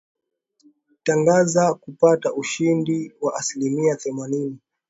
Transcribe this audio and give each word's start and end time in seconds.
tangaza 1.03 1.73
kupata 1.73 2.33
ushindi 2.33 3.11
wa 3.21 3.35
asilimia 3.35 3.95
themanini 3.95 4.57